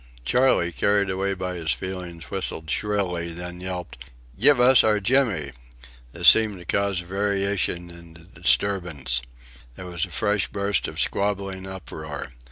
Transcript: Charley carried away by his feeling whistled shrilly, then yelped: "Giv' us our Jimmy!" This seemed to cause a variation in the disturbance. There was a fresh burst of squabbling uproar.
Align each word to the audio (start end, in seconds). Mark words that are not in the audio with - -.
Charley 0.25 0.71
carried 0.71 1.11
away 1.11 1.35
by 1.35 1.53
his 1.53 1.71
feeling 1.73 2.21
whistled 2.21 2.67
shrilly, 2.71 3.33
then 3.33 3.61
yelped: 3.61 4.09
"Giv' 4.39 4.59
us 4.59 4.83
our 4.83 4.99
Jimmy!" 4.99 5.51
This 6.11 6.27
seemed 6.27 6.57
to 6.57 6.65
cause 6.65 7.01
a 7.01 7.05
variation 7.05 7.91
in 7.91 8.13
the 8.15 8.41
disturbance. 8.41 9.21
There 9.75 9.85
was 9.85 10.05
a 10.05 10.09
fresh 10.09 10.47
burst 10.47 10.87
of 10.87 10.99
squabbling 10.99 11.67
uproar. 11.67 12.31